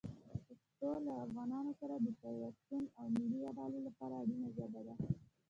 [0.57, 4.93] پښتو له افغانانو سره د پیوستون او ملي یووالي لپاره اړینه ژبه ده.